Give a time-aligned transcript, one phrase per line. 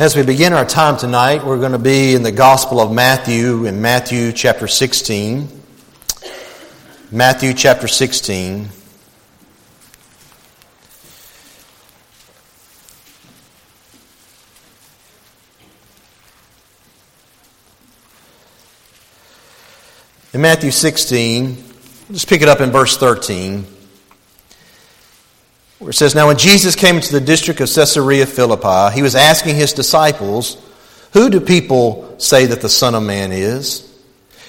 [0.00, 3.66] As we begin our time tonight, we're going to be in the Gospel of Matthew
[3.66, 5.48] in Matthew chapter 16.
[7.10, 8.68] Matthew chapter 16.
[20.32, 21.56] In Matthew 16,
[22.12, 23.77] just pick it up in verse 13
[25.78, 29.14] where it says, Now when Jesus came into the district of Caesarea Philippi, he was
[29.14, 30.56] asking his disciples,
[31.12, 33.84] Who do people say that the Son of Man is?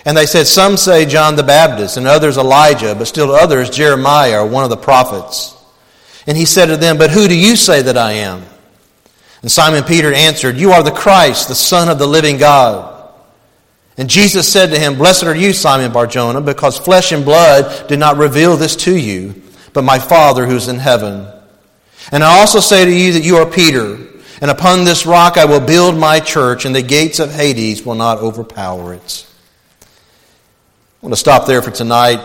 [0.05, 4.41] And they said, Some say John the Baptist, and others Elijah, but still others Jeremiah
[4.41, 5.55] or one of the prophets.
[6.25, 8.43] And he said to them, But who do you say that I am?
[9.41, 12.95] And Simon Peter answered, You are the Christ, the Son of the living God.
[13.97, 17.99] And Jesus said to him, Blessed are you, Simon Barjona, because flesh and blood did
[17.99, 19.41] not reveal this to you
[19.79, 21.25] but my Father who's in heaven.
[22.11, 23.97] And I also say to you that you are Peter,
[24.41, 27.95] and upon this rock I will build my church, and the gates of Hades will
[27.95, 29.25] not overpower it.
[29.81, 29.85] I
[31.05, 32.19] want to stop there for tonight.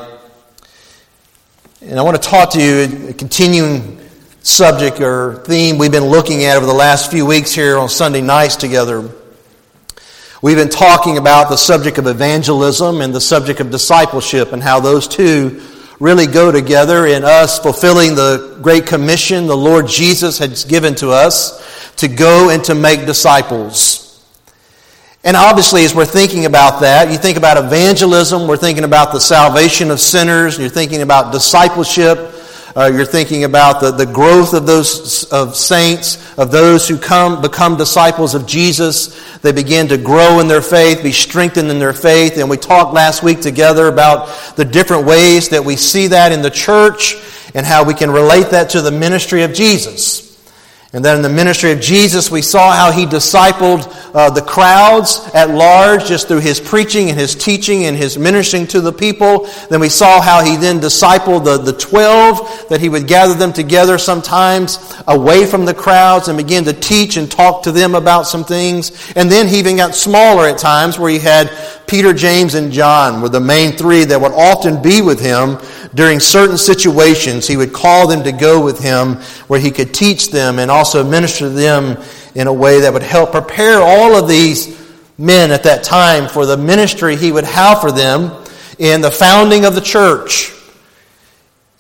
[1.81, 4.01] And I want to talk to you a continuing
[4.43, 8.21] subject or theme we've been looking at over the last few weeks here on Sunday
[8.21, 9.09] nights together.
[10.43, 14.81] We've been talking about the subject of evangelism and the subject of discipleship and how
[14.81, 15.63] those two
[16.01, 21.11] really go together in us fulfilling the great commission the Lord Jesus has given to
[21.11, 24.05] us to go and to make disciples.
[25.23, 29.21] And obviously, as we're thinking about that, you think about evangelism, we're thinking about the
[29.21, 32.34] salvation of sinners, you're thinking about discipleship,
[32.77, 37.41] uh, you're thinking about the, the growth of those of saints, of those who come
[37.41, 39.39] become disciples of Jesus.
[39.39, 42.37] They begin to grow in their faith, be strengthened in their faith.
[42.37, 46.43] And we talked last week together about the different ways that we see that in
[46.43, 47.15] the church
[47.55, 50.34] and how we can relate that to the ministry of Jesus.
[50.95, 55.29] And then in the ministry of Jesus, we saw how he discipled uh, the crowds
[55.35, 59.49] at large just through his preaching and his teaching and his ministering to the people.
[59.69, 63.53] Then we saw how he then discipled the, the 12, that he would gather them
[63.53, 64.79] together sometimes
[65.09, 68.93] away from the crowds and begin to teach and talk to them about some things.
[69.17, 71.51] And then he even got smaller at times where he had
[71.87, 75.59] Peter, James, and John were the main three that would often be with him
[75.95, 77.47] during certain situations.
[77.47, 79.17] He would call them to go with him
[79.49, 82.03] where he could teach them and also minister to them
[82.35, 84.81] in a way that would help prepare all of these
[85.19, 88.45] men at that time for the ministry he would have for them
[88.79, 90.53] in the founding of the church.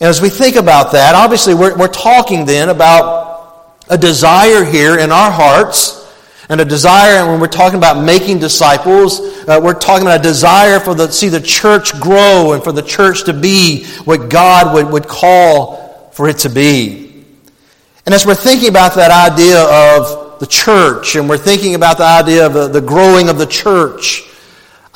[0.00, 4.98] And as we think about that, obviously we're, we're talking then about a desire here
[4.98, 6.03] in our hearts
[6.48, 10.22] and a desire, and when we're talking about making disciples, uh, we're talking about a
[10.22, 14.74] desire for the see the church grow and for the church to be what God
[14.74, 17.24] would, would call for it to be.
[18.06, 22.04] And as we're thinking about that idea of the church, and we're thinking about the
[22.04, 24.28] idea of the, the growing of the church,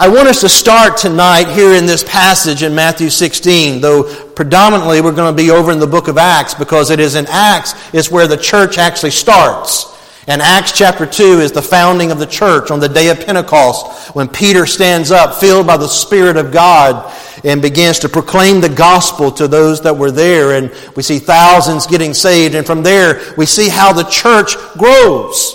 [0.00, 4.04] I want us to start tonight here in this passage in Matthew 16, though
[4.34, 7.26] predominantly we're going to be over in the book of Acts because it is in
[7.28, 9.97] Acts is where the church actually starts.
[10.28, 14.14] And Acts chapter 2 is the founding of the church on the day of Pentecost
[14.14, 17.10] when Peter stands up, filled by the Spirit of God,
[17.44, 20.52] and begins to proclaim the gospel to those that were there.
[20.52, 22.54] And we see thousands getting saved.
[22.54, 25.54] And from there, we see how the church grows.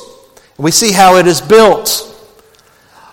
[0.57, 2.09] We see how it is built.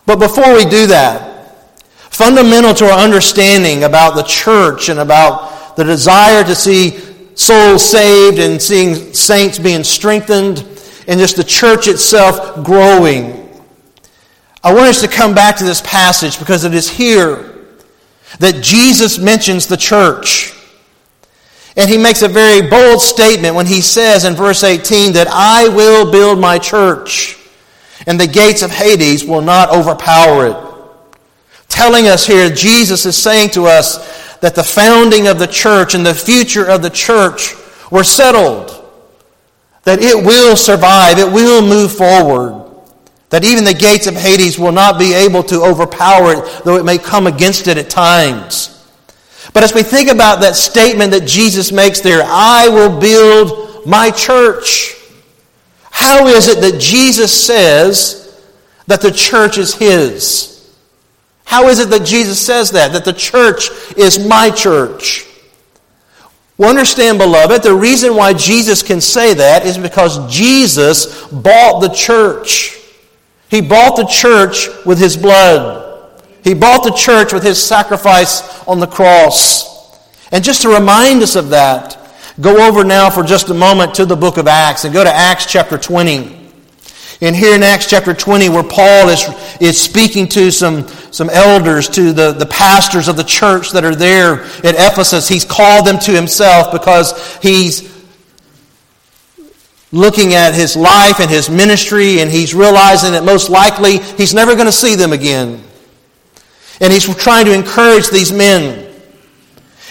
[0.07, 1.77] But before we do that,
[2.09, 7.01] fundamental to our understanding about the church and about the desire to see
[7.35, 10.65] souls saved and seeing saints being strengthened
[11.07, 13.49] and just the church itself growing.
[14.63, 17.67] I want us to come back to this passage because it is here
[18.39, 20.55] that Jesus mentions the church.
[21.77, 25.69] And he makes a very bold statement when he says in verse 18 that I
[25.69, 27.39] will build my church
[28.07, 30.57] and the gates of Hades will not overpower it.
[31.69, 36.05] Telling us here, Jesus is saying to us that the founding of the church and
[36.05, 37.55] the future of the church
[37.91, 38.80] were settled
[39.85, 42.71] that it will survive, it will move forward,
[43.31, 46.85] that even the gates of Hades will not be able to overpower it, though it
[46.85, 48.77] may come against it at times.
[49.53, 54.11] But as we think about that statement that Jesus makes there, I will build my
[54.11, 54.97] church.
[55.91, 58.41] How is it that Jesus says
[58.87, 60.51] that the church is his?
[61.45, 62.93] How is it that Jesus says that?
[62.93, 65.27] That the church is my church?
[66.61, 71.89] Well, understand, beloved, the reason why Jesus can say that is because Jesus bought the
[71.89, 72.79] church.
[73.49, 76.21] He bought the church with his blood.
[76.45, 80.07] He bought the church with his sacrifice on the cross.
[80.33, 81.97] And just to remind us of that,
[82.43, 85.11] go over now for just a moment to the book of Acts and go to
[85.11, 86.40] Acts chapter 20.
[87.23, 89.29] And here in Acts chapter 20, where Paul is,
[89.61, 93.95] is speaking to some, some elders, to the, the pastors of the church that are
[93.95, 97.91] there at Ephesus, he's called them to himself because he's
[99.93, 104.55] looking at his life and his ministry, and he's realizing that most likely he's never
[104.55, 105.63] going to see them again.
[106.81, 108.90] And he's trying to encourage these men.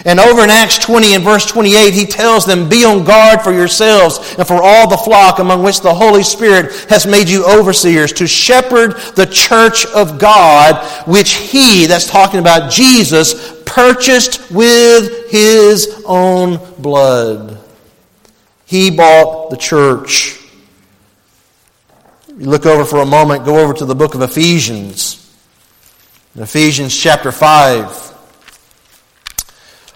[0.04, 3.52] And over in Acts 20 and verse 28, he tells them, Be on guard for
[3.52, 8.12] yourselves and for all the flock among which the Holy Spirit has made you overseers
[8.14, 16.02] to shepherd the church of God, which he, that's talking about Jesus, purchased with his
[16.06, 17.58] own blood.
[18.64, 20.38] He bought the church.
[22.28, 25.16] You look over for a moment, go over to the book of Ephesians.
[26.36, 28.09] Ephesians chapter 5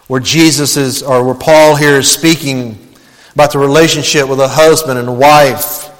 [0.07, 2.79] where Jesus is, or where Paul here is speaking
[3.35, 5.91] about the relationship with a husband and a wife.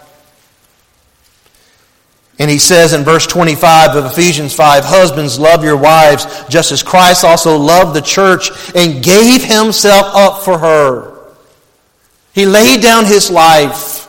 [2.39, 6.83] And he says in verse 25 of Ephesians 5 Husbands, love your wives, just as
[6.83, 11.15] Christ also loved the church and gave himself up for her.
[12.33, 14.09] He laid down his life.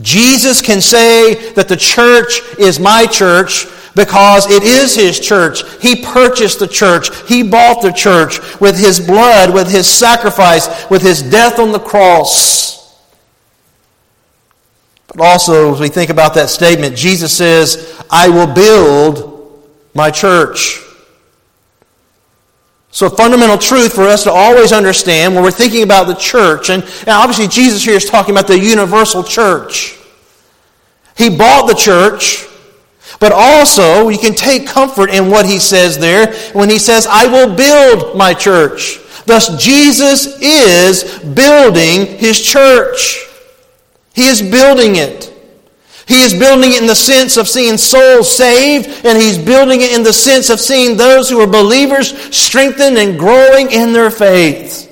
[0.00, 3.66] Jesus can say that the church is my church
[3.98, 5.64] because it is his church.
[5.82, 7.10] He purchased the church.
[7.26, 11.80] He bought the church with his blood, with his sacrifice, with his death on the
[11.80, 12.96] cross.
[15.08, 20.80] But also, as we think about that statement, Jesus says, I will build my church.
[22.92, 26.70] So, a fundamental truth for us to always understand when we're thinking about the church,
[26.70, 29.98] and, and obviously Jesus here is talking about the universal church.
[31.16, 32.47] He bought the church.
[33.20, 37.26] But also, you can take comfort in what he says there when he says, I
[37.26, 39.00] will build my church.
[39.26, 43.26] Thus, Jesus is building his church.
[44.14, 45.34] He is building it.
[46.06, 49.94] He is building it in the sense of seeing souls saved, and he's building it
[49.94, 54.86] in the sense of seeing those who are believers strengthened and growing in their faith.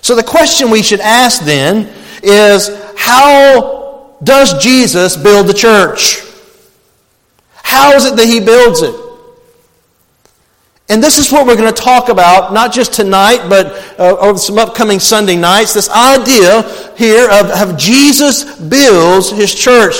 [0.00, 1.92] So, the question we should ask then
[2.22, 6.23] is how does Jesus build the church?
[7.74, 8.94] How is it that he builds it?
[10.88, 13.66] And this is what we're going to talk about, not just tonight, but
[13.98, 15.74] uh, over some upcoming Sunday nights.
[15.74, 16.62] This idea
[16.96, 19.96] here of, of Jesus builds his church.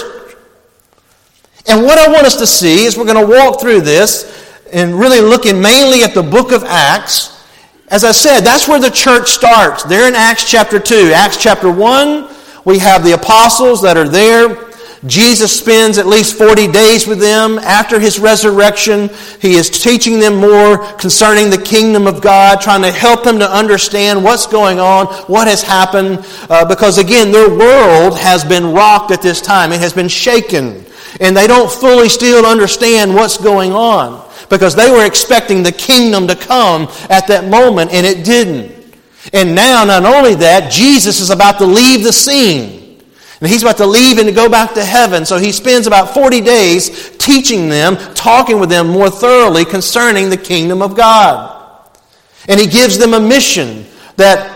[1.67, 4.94] And what I want us to see is we're going to walk through this and
[4.94, 7.44] really looking mainly at the book of Acts.
[7.88, 9.82] As I said, that's where the church starts.
[9.82, 11.11] There in Acts chapter 2.
[11.12, 12.31] Acts chapter 1,
[12.67, 14.74] we have the apostles that are there.
[15.06, 19.10] Jesus spends at least 40 days with them after his resurrection.
[19.40, 23.50] He is teaching them more concerning the kingdom of God, trying to help them to
[23.50, 29.10] understand what's going on, what has happened, uh, because again, their world has been rocked
[29.10, 29.72] at this time.
[29.72, 30.84] It has been shaken.
[31.20, 36.26] And they don't fully still understand what's going on because they were expecting the kingdom
[36.28, 38.72] to come at that moment and it didn't.
[39.32, 42.83] And now, not only that, Jesus is about to leave the scene.
[43.44, 45.26] And he's about to leave and to go back to heaven.
[45.26, 50.38] So he spends about 40 days teaching them, talking with them more thoroughly concerning the
[50.38, 51.91] kingdom of God.
[52.49, 53.85] And he gives them a mission
[54.17, 54.53] that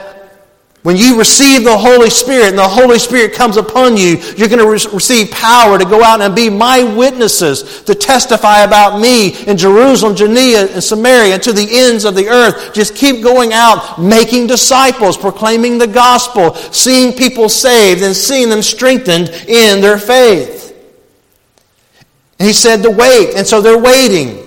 [0.83, 4.61] when you receive the Holy Spirit and the Holy Spirit comes upon you, you're going
[4.61, 9.37] to re- receive power to go out and be my witnesses, to testify about me
[9.47, 12.73] in Jerusalem, Judea, and Samaria, and to the ends of the earth.
[12.75, 18.63] Just keep going out, making disciples, proclaiming the gospel, seeing people saved, and seeing them
[18.63, 20.77] strengthened in their faith.
[22.39, 24.47] And he said to wait, and so they're waiting.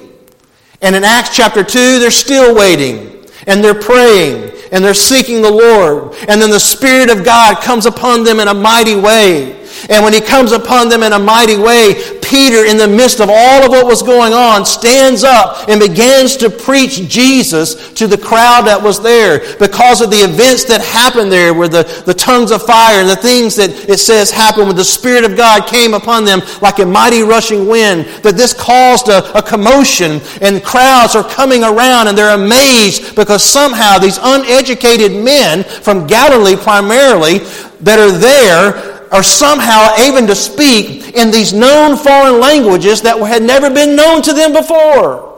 [0.82, 5.52] And in Acts chapter 2, they're still waiting, and they're praying and they're seeking the
[5.52, 6.16] Lord.
[6.28, 9.61] And then the Spirit of God comes upon them in a mighty way.
[9.90, 13.30] And when he comes upon them in a mighty way, Peter, in the midst of
[13.30, 18.18] all of what was going on, stands up and begins to preach Jesus to the
[18.18, 19.40] crowd that was there.
[19.60, 23.16] Because of the events that happened there, where the, the tongues of fire and the
[23.16, 26.86] things that it says happened when the Spirit of God came upon them like a
[26.86, 32.18] mighty rushing wind, that this caused a, a commotion and crowds are coming around and
[32.18, 37.40] they're amazed because somehow these uneducated men from Galilee primarily
[37.82, 43.44] that are there are somehow even to speak in these known foreign languages that had
[43.44, 45.32] never been known to them before.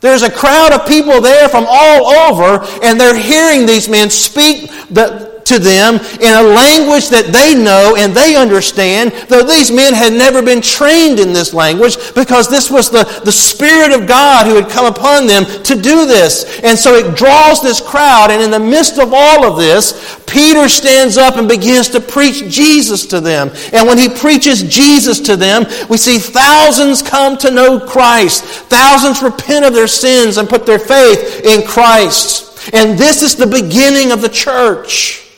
[0.00, 4.70] There's a crowd of people there from all over, and they're hearing these men speak
[4.90, 9.92] the, to them in a language that they know and they understand, though these men
[9.92, 14.46] had never been trained in this language because this was the, the Spirit of God
[14.46, 16.60] who had come upon them to do this.
[16.60, 20.68] And so it draws this crowd, and in the midst of all of this, Peter
[20.68, 23.50] stands up and begins to preach Jesus to them.
[23.72, 28.44] And when he preaches Jesus to them, we see thousands come to know Christ.
[28.44, 32.48] Thousands repent of their sins and put their faith in Christ.
[32.72, 35.31] And this is the beginning of the church.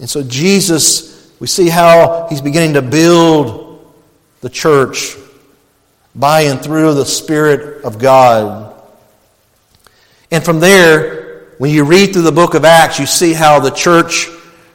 [0.00, 3.94] And so Jesus, we see how he's beginning to build
[4.40, 5.14] the church
[6.14, 8.74] by and through the Spirit of God.
[10.30, 13.70] And from there, when you read through the book of Acts, you see how the
[13.70, 14.28] church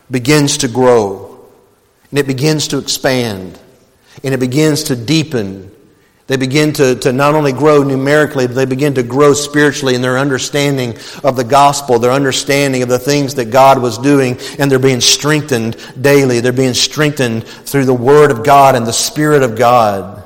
[0.09, 1.25] begins to grow
[2.11, 3.59] and it begins to expand
[4.23, 5.74] and it begins to deepen.
[6.27, 10.01] They begin to, to not only grow numerically, but they begin to grow spiritually in
[10.01, 14.71] their understanding of the gospel, their understanding of the things that God was doing, and
[14.71, 16.39] they're being strengthened daily.
[16.39, 20.23] They're being strengthened through the Word of God and the Spirit of God.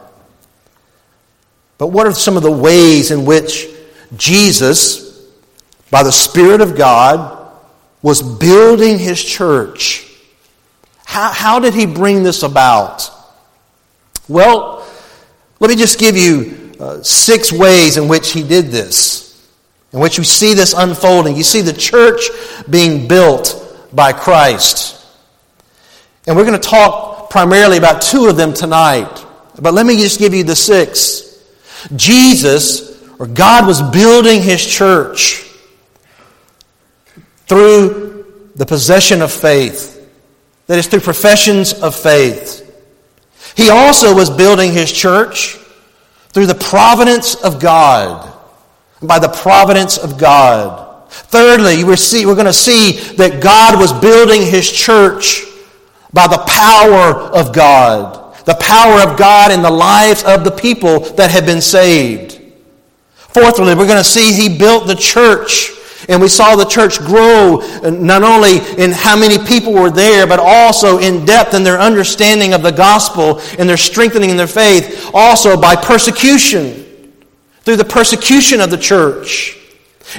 [1.78, 3.68] But what are some of the ways in which
[4.16, 5.22] Jesus,
[5.92, 7.52] by the Spirit of God,
[8.02, 10.06] was building his church?
[11.04, 13.10] How, how did he bring this about?
[14.30, 14.79] Well,
[15.60, 19.50] let me just give you uh, six ways in which he did this,
[19.92, 21.36] in which you see this unfolding.
[21.36, 22.30] You see the church
[22.70, 25.06] being built by Christ.
[26.26, 29.26] And we're going to talk primarily about two of them tonight.
[29.62, 31.44] But let me just give you the six.
[31.96, 35.46] Jesus, or God, was building his church
[37.48, 39.96] through the possession of faith.
[40.68, 42.69] That is, through professions of faith.
[43.56, 45.58] He also was building his church
[46.30, 48.34] through the providence of God.
[49.02, 51.10] By the providence of God.
[51.10, 55.44] Thirdly, we're, see, we're going to see that God was building his church
[56.14, 58.36] by the power of God.
[58.46, 62.42] The power of God in the lives of the people that had been saved.
[63.16, 65.72] Fourthly, we're going to see he built the church
[66.08, 70.40] and we saw the church grow not only in how many people were there, but
[70.40, 75.10] also in depth in their understanding of the gospel and their strengthening in their faith,
[75.14, 76.86] also by persecution,
[77.62, 79.58] through the persecution of the church.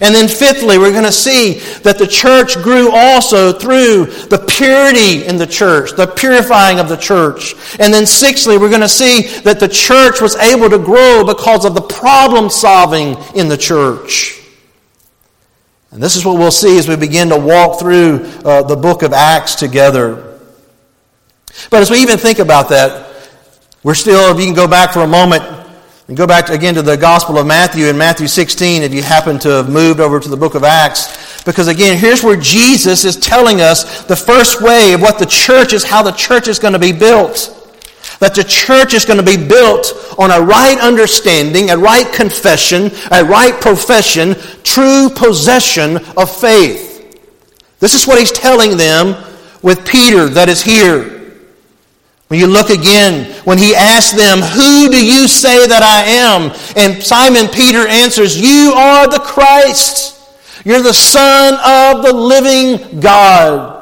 [0.01, 5.27] And then, fifthly, we're going to see that the church grew also through the purity
[5.27, 7.57] in the church, the purifying of the church.
[7.81, 11.65] And then, sixthly, we're going to see that the church was able to grow because
[11.65, 14.40] of the problem solving in the church.
[15.93, 19.03] And this is what we'll see as we begin to walk through uh, the book
[19.03, 20.39] of Acts together.
[21.69, 23.09] But as we even think about that,
[23.83, 25.43] we're still, if you can go back for a moment
[26.07, 29.03] and go back to, again to the Gospel of Matthew in Matthew 16, if you
[29.03, 31.43] happen to have moved over to the book of Acts.
[31.45, 35.73] Because again, here's where Jesus is telling us the first way of what the church
[35.73, 37.60] is, how the church is going to be built.
[38.21, 42.91] That the church is going to be built on a right understanding, a right confession,
[43.11, 46.91] a right profession, true possession of faith.
[47.81, 49.17] This is what he's telling them
[49.63, 51.21] with Peter that is here.
[52.29, 56.53] When you look again, when he asks them, Who do you say that I am?
[56.77, 60.17] And Simon Peter answers, You are the Christ.
[60.65, 63.80] You're the Son of the living God.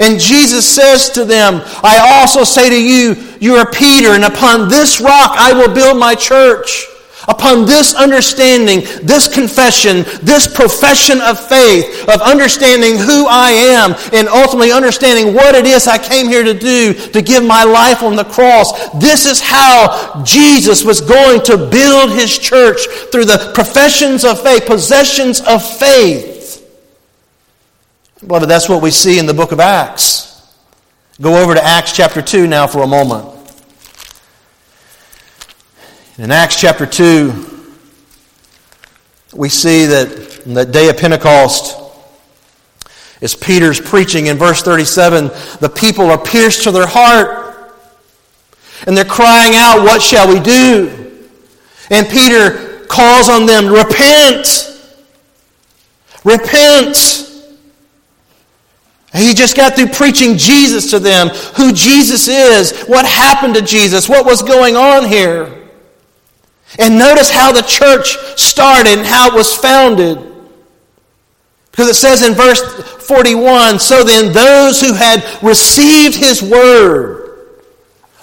[0.00, 4.68] And Jesus says to them, I also say to you, you are Peter, and upon
[4.68, 6.86] this rock I will build my church.
[7.28, 14.26] Upon this understanding, this confession, this profession of faith, of understanding who I am, and
[14.26, 18.16] ultimately understanding what it is I came here to do, to give my life on
[18.16, 24.24] the cross, this is how Jesus was going to build his church through the professions
[24.24, 26.31] of faith, possessions of faith.
[28.26, 30.46] Beloved, that's what we see in the book of Acts.
[31.20, 33.28] Go over to Acts chapter 2 now for a moment.
[36.18, 37.66] In Acts chapter 2,
[39.34, 41.80] we see that in that day of Pentecost,
[43.20, 47.74] as Peter's preaching in verse 37, the people are pierced to their heart.
[48.86, 51.22] And they're crying out, What shall we do?
[51.90, 54.68] And Peter calls on them, Repent!
[56.24, 57.31] Repent!
[59.14, 64.08] He just got through preaching Jesus to them, who Jesus is, what happened to Jesus,
[64.08, 65.68] what was going on here.
[66.78, 70.18] And notice how the church started and how it was founded.
[71.70, 72.62] Because it says in verse
[73.06, 77.21] 41 So then, those who had received his word,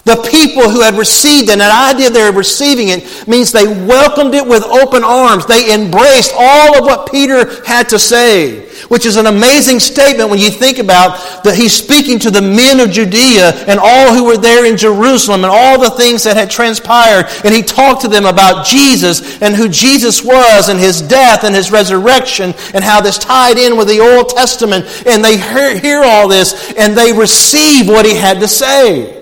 [0.04, 3.66] The people who had received it, and the idea they were receiving it means they
[3.66, 5.44] welcomed it with open arms.
[5.44, 10.38] They embraced all of what Peter had to say, which is an amazing statement when
[10.38, 14.38] you think about that he's speaking to the men of Judea and all who were
[14.38, 17.26] there in Jerusalem and all the things that had transpired.
[17.44, 21.54] And he talked to them about Jesus and who Jesus was and his death and
[21.54, 24.86] his resurrection and how this tied in with the Old Testament.
[25.06, 29.19] And they hear, hear all this and they receive what he had to say.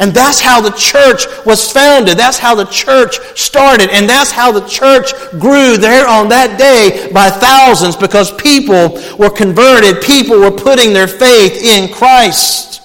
[0.00, 2.16] And that's how the church was founded.
[2.16, 3.90] That's how the church started.
[3.90, 9.30] And that's how the church grew there on that day by thousands because people were
[9.30, 10.02] converted.
[10.02, 12.80] People were putting their faith in Christ,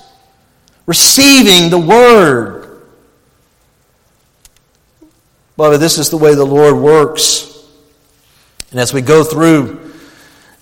[0.87, 2.81] receiving the Word.
[5.55, 7.63] Beloved, this is the way the Lord works.
[8.71, 9.91] And as we go through,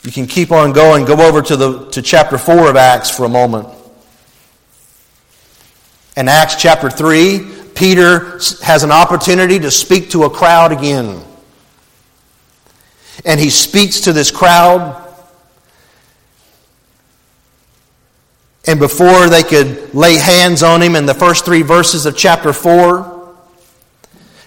[0.03, 1.05] you can keep on going.
[1.05, 3.69] Go over to, the, to chapter 4 of Acts for a moment.
[6.21, 7.39] In Acts chapter 3,
[7.73, 11.19] Peter has an opportunity to speak to a crowd again.
[13.25, 15.03] And he speaks to this crowd.
[18.67, 22.53] And before they could lay hands on him in the first three verses of chapter
[22.53, 23.35] 4,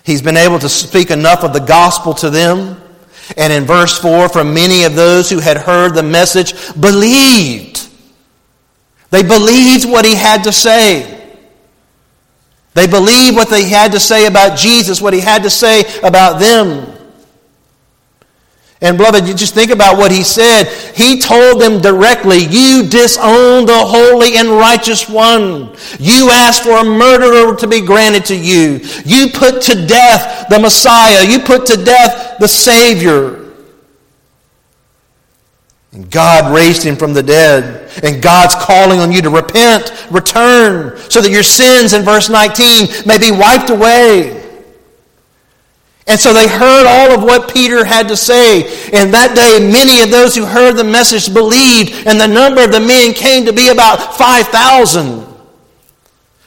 [0.05, 2.81] he's been able to speak enough of the gospel to them.
[3.37, 7.85] And in verse 4, from many of those who had heard the message believed.
[9.11, 11.23] They believed what he had to say.
[12.75, 16.41] They believed what they had to say about Jesus, what he had to say about
[16.41, 16.91] them.
[18.81, 20.65] And beloved, you just think about what he said.
[20.95, 25.75] He told them directly, You disown the holy and righteous one.
[25.99, 28.81] You ask for a murderer to be granted to you.
[29.07, 31.25] You put to death the Messiah.
[31.25, 33.44] You put to death the Savior.
[35.95, 37.91] And God raised him from the dead.
[38.03, 43.07] And God's calling on you to repent, return, so that your sins, in verse 19,
[43.07, 44.43] may be wiped away.
[46.07, 48.65] And so they heard all of what Peter had to say.
[48.93, 52.73] And that day, many of those who heard the message believed, and the number of
[52.73, 55.21] the men came to be about 5,000,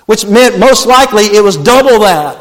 [0.05, 2.37] which meant most likely it was double that.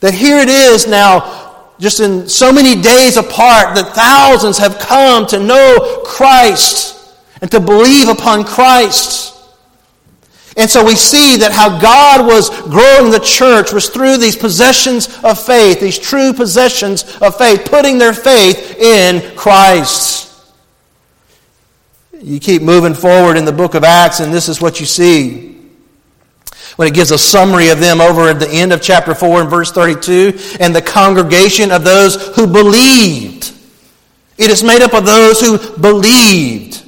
[0.00, 1.37] That here it is now,
[1.78, 7.60] just in so many days apart that thousands have come to know Christ and to
[7.60, 9.36] believe upon Christ.
[10.56, 15.06] And so we see that how God was growing the church was through these possessions
[15.22, 20.26] of faith, these true possessions of faith, putting their faith in Christ.
[22.20, 25.57] You keep moving forward in the book of Acts, and this is what you see
[26.78, 29.50] when it gives a summary of them over at the end of chapter 4 and
[29.50, 33.52] verse 32, and the congregation of those who believed.
[34.36, 36.84] It is made up of those who believed,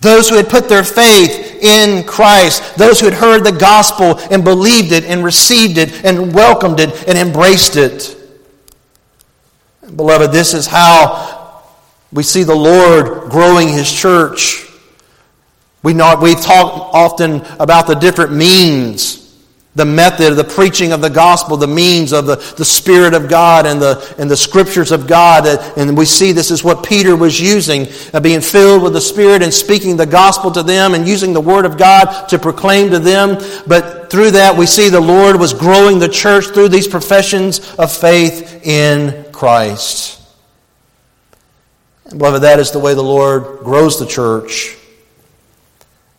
[0.00, 4.42] those who had put their faith in Christ, those who had heard the gospel and
[4.42, 8.16] believed it and received it and welcomed it and embraced it.
[9.94, 11.64] Beloved, this is how
[12.14, 14.67] we see the Lord growing His church.
[15.88, 19.26] We, know, we talk often about the different means
[19.74, 23.64] the method, the preaching of the gospel, the means of the, the Spirit of God
[23.64, 25.46] and the, and the scriptures of God.
[25.78, 29.40] And we see this is what Peter was using, uh, being filled with the Spirit
[29.40, 32.98] and speaking the gospel to them and using the Word of God to proclaim to
[32.98, 33.42] them.
[33.66, 37.90] But through that, we see the Lord was growing the church through these professions of
[37.90, 40.20] faith in Christ.
[42.10, 44.77] And beloved, that is the way the Lord grows the church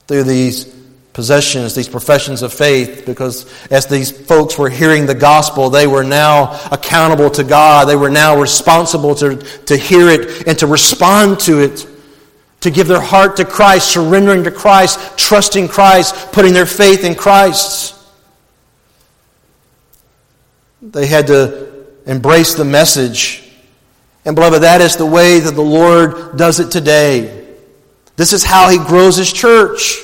[0.10, 0.66] through these
[1.14, 6.04] possessions, these professions of faith, because as these folks were hearing the gospel, they were
[6.04, 7.88] now accountable to God.
[7.88, 11.88] They were now responsible to, to hear it and to respond to it,
[12.62, 17.14] to give their heart to Christ, surrendering to Christ, trusting Christ, putting their faith in
[17.14, 17.96] Christ.
[20.82, 23.48] They had to embrace the message.
[24.26, 27.39] And, beloved, that is the way that the Lord does it today.
[28.20, 29.96] This is how He grows His church.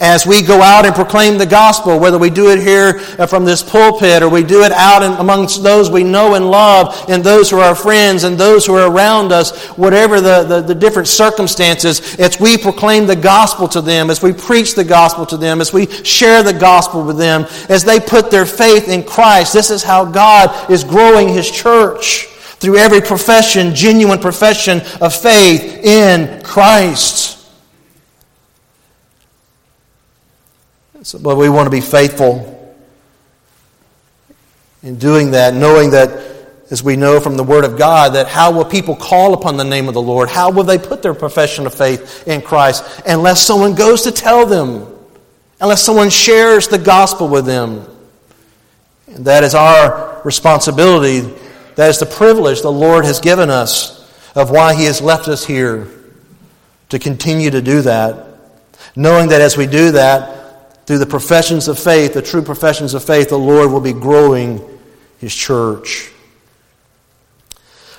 [0.00, 3.62] As we go out and proclaim the gospel, whether we do it here from this
[3.62, 7.58] pulpit or we do it out amongst those we know and love and those who
[7.58, 12.18] are our friends and those who are around us, whatever the, the, the different circumstances,
[12.18, 15.74] as we proclaim the gospel to them, as we preach the gospel to them, as
[15.74, 19.82] we share the gospel with them, as they put their faith in Christ, this is
[19.82, 27.34] how God is growing His church through every profession, genuine profession of faith in Christ.
[31.02, 32.52] So, but we want to be faithful
[34.82, 36.24] in doing that, knowing that,
[36.70, 39.64] as we know from the Word of God, that how will people call upon the
[39.64, 40.28] name of the Lord?
[40.28, 44.46] How will they put their profession of faith in Christ unless someone goes to tell
[44.46, 44.96] them?
[45.60, 47.86] unless someone shares the gospel with them.
[49.08, 51.32] And that is our responsibility.
[51.76, 54.02] That is the privilege the Lord has given us
[54.34, 55.88] of why He has left us here
[56.88, 58.26] to continue to do that.
[58.96, 63.04] Knowing that as we do that, through the professions of faith, the true professions of
[63.04, 64.62] faith, the Lord will be growing
[65.18, 66.10] His church.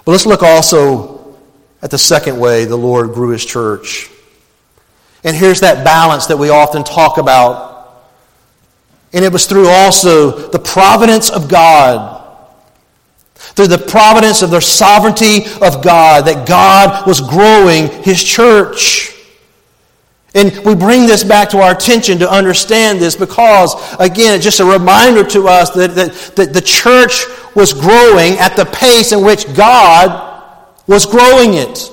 [0.05, 1.37] But let's look also
[1.81, 4.09] at the second way the Lord grew His church.
[5.23, 8.05] And here's that balance that we often talk about.
[9.11, 12.16] And it was through also the providence of God.
[13.57, 19.15] Through the providence of the sovereignty of God, that God was growing His church.
[20.35, 24.59] And we bring this back to our attention to understand this because, again, it's just
[24.59, 29.25] a reminder to us that, that, that the church was growing at the pace in
[29.25, 30.53] which God
[30.85, 31.91] was growing it.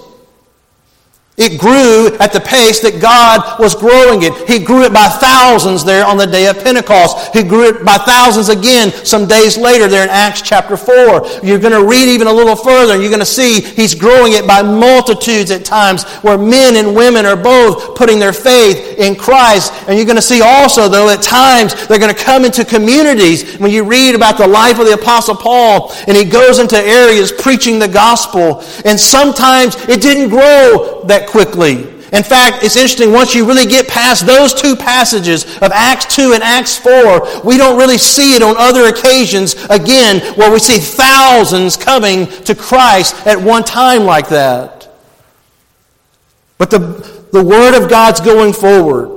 [1.36, 4.32] It grew at the pace that God was growing it.
[4.46, 7.34] He grew it by thousands there on the day of Pentecost.
[7.34, 11.42] He grew it by thousands again some days later there in Acts chapter 4.
[11.42, 14.34] You're going to read even a little further and you're going to see he's growing
[14.34, 19.16] it by multitudes at times where men and women are both putting their faith in
[19.16, 19.72] Christ.
[19.88, 23.58] And you're going to see also, though, at times they're going to come into communities.
[23.58, 27.32] When you read about the life of the Apostle Paul and he goes into areas
[27.32, 31.94] preaching the gospel, and sometimes it didn't grow that quickly.
[32.14, 36.32] In fact, it's interesting, once you really get past those two passages of Acts 2
[36.32, 40.78] and Acts 4, we don't really see it on other occasions again where we see
[40.78, 44.88] thousands coming to Christ at one time like that.
[46.56, 46.78] But the,
[47.32, 49.10] the Word of God's going forward.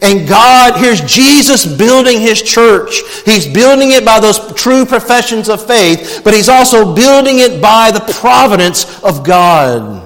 [0.00, 3.00] And God, here's Jesus building His church.
[3.24, 7.90] He's building it by those true professions of faith, but He's also building it by
[7.90, 10.05] the providence of God.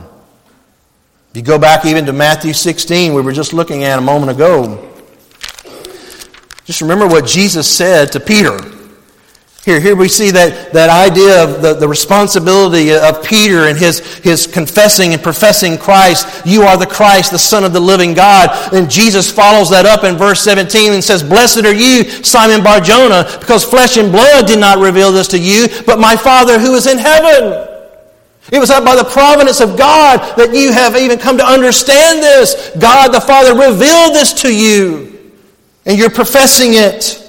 [1.30, 4.32] If you go back even to Matthew 16, we were just looking at a moment
[4.32, 4.88] ago,
[6.64, 8.58] just remember what Jesus said to Peter.
[9.64, 14.00] Here, here we see that, that idea of the, the responsibility of Peter and his,
[14.18, 16.44] his confessing and professing Christ.
[16.44, 18.50] You are the Christ, the Son of the living God.
[18.74, 23.24] And Jesus follows that up in verse 17 and says, Blessed are you, Simon Barjona,
[23.38, 26.88] because flesh and blood did not reveal this to you, but my Father who is
[26.88, 27.69] in heaven.
[28.52, 32.70] It was by the providence of God that you have even come to understand this.
[32.78, 35.32] God the Father revealed this to you,
[35.86, 37.20] and you're professing it.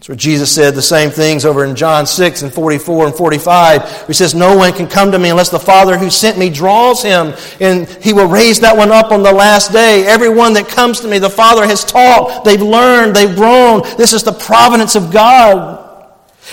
[0.00, 4.06] That's where Jesus said the same things over in John 6 and 44 and 45.
[4.06, 7.02] He says, No one can come to me unless the Father who sent me draws
[7.02, 10.06] him, and he will raise that one up on the last day.
[10.06, 13.82] Everyone that comes to me, the Father has taught, they've learned, they've grown.
[13.98, 15.79] This is the providence of God.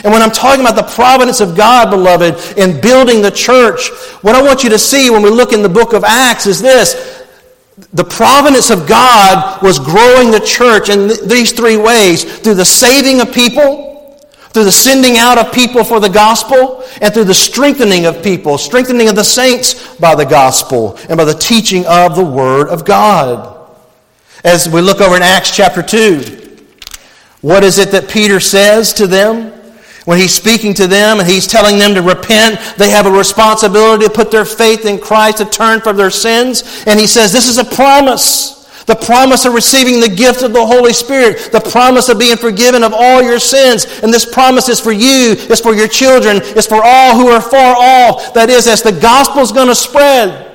[0.04, 3.90] And when I'm talking about the providence of God, beloved, in building the church,
[4.22, 6.62] what I want you to see when we look in the book of Acts is
[6.62, 7.26] this.
[7.94, 13.22] The providence of God was growing the church in these three ways through the saving
[13.22, 18.06] of people, through the sending out of people for the gospel, and through the strengthening
[18.06, 22.26] of people, strengthening of the saints by the gospel and by the teaching of the
[22.26, 23.56] Word of God.
[24.44, 26.58] As we look over in Acts chapter 2,
[27.42, 29.57] what is it that Peter says to them?
[30.08, 34.06] When he's speaking to them and he's telling them to repent, they have a responsibility
[34.06, 36.86] to put their faith in Christ, to turn from their sins.
[36.88, 38.54] And he says, This is a promise.
[38.86, 42.84] The promise of receiving the gift of the Holy Spirit, the promise of being forgiven
[42.84, 43.86] of all your sins.
[44.02, 47.42] And this promise is for you, it's for your children, it's for all who are
[47.42, 48.34] far off.
[48.34, 50.47] That is, as the gospel is going to spread,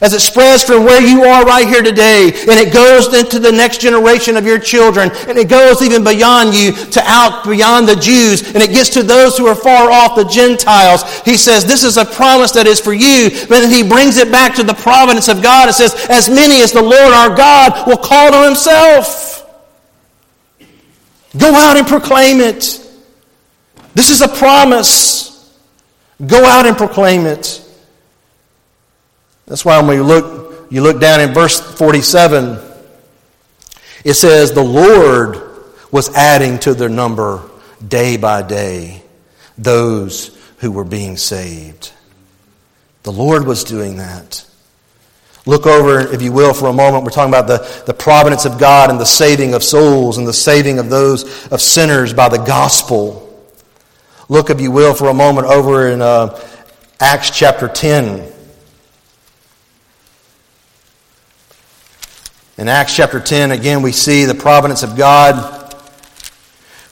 [0.00, 3.52] as it spreads from where you are right here today, and it goes into the
[3.52, 7.96] next generation of your children, and it goes even beyond you to out beyond the
[7.96, 11.20] Jews, and it gets to those who are far off, the Gentiles.
[11.20, 14.30] He says, This is a promise that is for you, but then he brings it
[14.30, 17.86] back to the providence of God and says, As many as the Lord our God
[17.86, 19.34] will call to himself.
[21.36, 22.84] Go out and proclaim it.
[23.94, 25.28] This is a promise.
[26.24, 27.64] Go out and proclaim it.
[29.48, 32.58] That's why when you look, you look down in verse 47,
[34.04, 35.42] it says, The Lord
[35.90, 37.42] was adding to their number
[37.86, 39.02] day by day
[39.56, 41.92] those who were being saved.
[43.04, 44.44] The Lord was doing that.
[45.46, 47.04] Look over, if you will, for a moment.
[47.04, 50.32] We're talking about the, the providence of God and the saving of souls and the
[50.34, 53.24] saving of those of sinners by the gospel.
[54.28, 56.38] Look, if you will, for a moment over in uh,
[57.00, 58.30] Acts chapter 10.
[62.58, 65.76] In Acts chapter 10, again, we see the providence of God.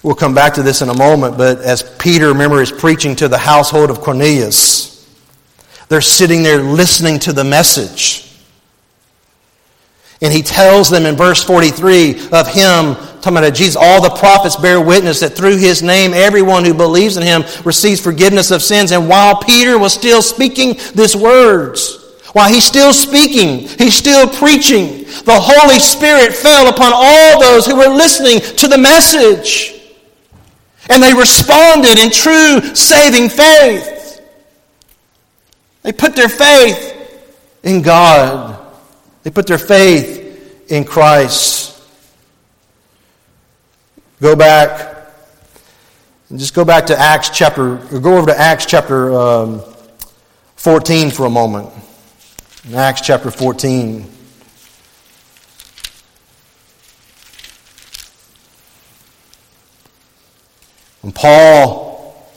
[0.04, 3.26] We'll come back to this in a moment, but as Peter, remember, is preaching to
[3.26, 5.04] the household of Cornelius,
[5.88, 8.30] they're sitting there listening to the message.
[10.22, 14.54] And he tells them in verse 43 of him, talking about Jesus, all the prophets
[14.54, 18.92] bear witness that through his name, everyone who believes in him receives forgiveness of sins.
[18.92, 22.05] And while Peter was still speaking these words,
[22.36, 27.74] while he's still speaking, he's still preaching, the Holy Spirit fell upon all those who
[27.74, 29.80] were listening to the message.
[30.90, 34.20] And they responded in true saving faith.
[35.80, 37.24] They put their faith
[37.62, 38.60] in God.
[39.22, 41.82] They put their faith in Christ.
[44.20, 45.08] Go back
[46.28, 49.62] and just go back to Acts chapter, or go over to Acts chapter um,
[50.56, 51.72] 14 for a moment.
[52.66, 54.02] In Acts chapter 14.
[61.02, 62.28] When Paul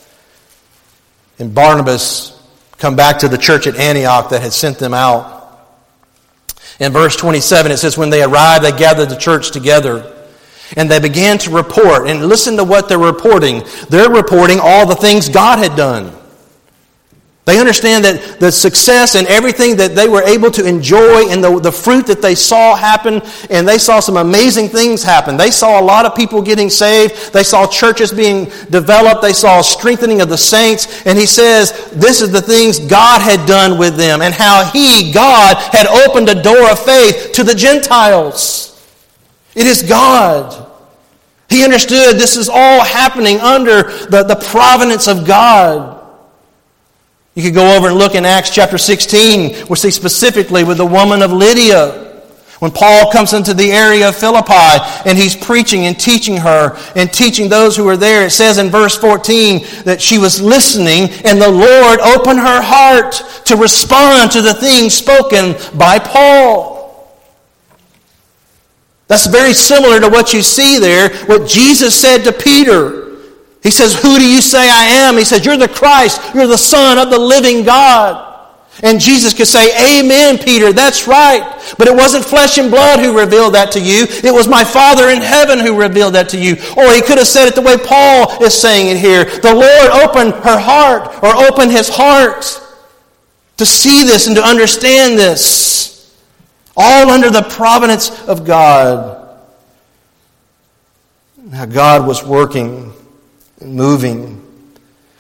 [1.40, 2.40] and Barnabas
[2.78, 5.40] come back to the church at Antioch that had sent them out,
[6.80, 10.16] in verse 27, it says, When they arrived, they gathered the church together.
[10.78, 12.08] And they began to report.
[12.08, 13.64] And listen to what they're reporting.
[13.90, 16.19] They're reporting all the things God had done.
[17.50, 21.60] They understand that the success and everything that they were able to enjoy and the,
[21.60, 25.36] the fruit that they saw happen, and they saw some amazing things happen.
[25.36, 27.34] They saw a lot of people getting saved.
[27.34, 29.24] They saw churches being developed.
[29.24, 31.04] They saw strengthening of the saints.
[31.08, 35.12] And he says, this is the things God had done with them and how he,
[35.12, 38.80] God, had opened a door of faith to the Gentiles.
[39.56, 40.68] It is God.
[41.50, 45.99] He understood this is all happening under the, the providence of God.
[47.40, 49.68] You could go over and look in Acts chapter 16.
[49.70, 52.22] We'll see specifically with the woman of Lydia.
[52.60, 54.52] When Paul comes into the area of Philippi
[55.06, 58.68] and he's preaching and teaching her and teaching those who are there, it says in
[58.68, 63.14] verse 14 that she was listening and the Lord opened her heart
[63.46, 67.16] to respond to the things spoken by Paul.
[69.08, 73.09] That's very similar to what you see there, what Jesus said to Peter.
[73.62, 75.18] He says, Who do you say I am?
[75.18, 76.22] He says, You're the Christ.
[76.34, 78.28] You're the Son of the living God.
[78.82, 81.44] And Jesus could say, Amen, Peter, that's right.
[81.78, 84.06] But it wasn't flesh and blood who revealed that to you.
[84.10, 86.54] It was my Father in heaven who revealed that to you.
[86.78, 89.26] Or he could have said it the way Paul is saying it here.
[89.26, 92.62] The Lord opened her heart or opened his heart
[93.58, 96.18] to see this and to understand this.
[96.78, 99.18] All under the providence of God.
[101.52, 102.94] How God was working
[103.62, 104.40] moving.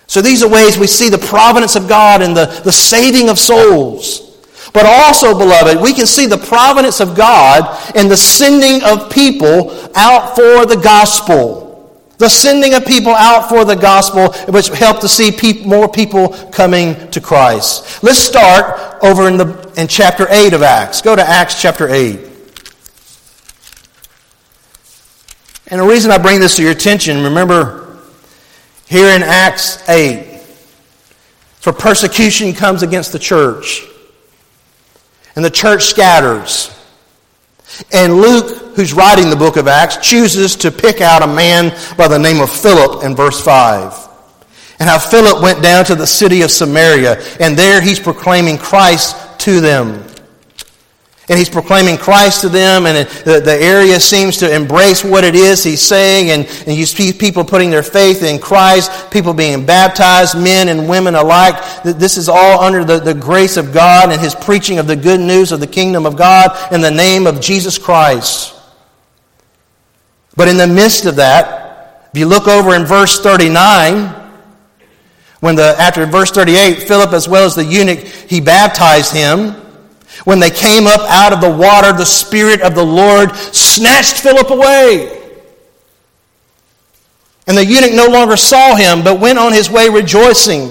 [0.08, 3.38] So these are ways we see the providence of God and the, the saving of
[3.38, 4.26] souls.
[4.74, 9.72] But also, beloved, we can see the providence of God in the sending of people
[9.96, 11.68] out for the gospel.
[12.18, 15.32] The sending of people out for the gospel, which help to see
[15.66, 18.04] more people coming to Christ.
[18.04, 21.02] Let's start over in, the, in chapter 8 of Acts.
[21.02, 22.20] Go to Acts chapter 8.
[25.68, 27.89] And the reason I bring this to your attention, remember,
[28.90, 30.42] here in Acts 8.
[31.60, 33.86] For persecution comes against the church.
[35.36, 36.76] And the church scatters.
[37.94, 42.08] And Luke, who's writing the book of Acts, chooses to pick out a man by
[42.08, 44.08] the name of Philip in verse 5.
[44.80, 49.16] And how Philip went down to the city of Samaria, and there he's proclaiming Christ
[49.42, 50.09] to them
[51.30, 55.36] and he's proclaiming Christ to them, and the, the area seems to embrace what it
[55.36, 59.66] is he's saying, and, and you see people putting their faith in Christ, people being
[59.66, 61.84] baptized, men and women alike.
[61.84, 65.20] This is all under the, the grace of God and his preaching of the good
[65.20, 68.56] news of the kingdom of God in the name of Jesus Christ.
[70.36, 74.16] But in the midst of that, if you look over in verse 39,
[75.42, 79.56] when the, after verse 38, Philip as well as the eunuch, he baptized him.
[80.26, 84.50] When they came up out of the water, the Spirit of the Lord snatched Philip
[84.50, 85.16] away.
[87.48, 90.70] And the eunuch no longer saw him, but went on his way rejoicing.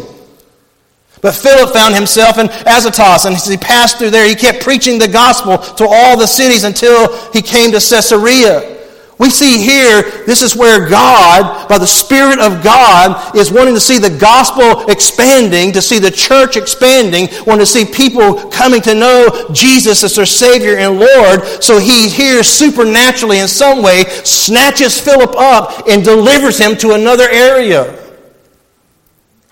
[1.21, 4.99] But Philip found himself in Azotus, and as he passed through there, he kept preaching
[4.99, 8.78] the gospel to all the cities until he came to Caesarea.
[9.19, 13.81] We see here, this is where God, by the Spirit of God, is wanting to
[13.81, 18.95] see the gospel expanding, to see the church expanding, wanting to see people coming to
[18.95, 21.45] know Jesus as their Savior and Lord.
[21.63, 27.29] So he here supernaturally, in some way, snatches Philip up and delivers him to another
[27.29, 27.99] area.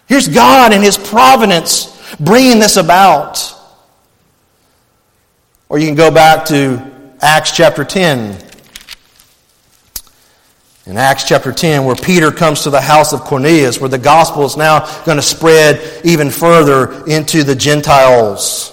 [0.06, 3.52] Here's God in His providence bringing this about.
[5.68, 6.80] Or you can go back to
[7.20, 8.45] Acts chapter 10
[10.86, 14.44] in Acts chapter 10, where Peter comes to the house of Cornelius, where the gospel
[14.44, 18.72] is now going to spread even further into the Gentiles.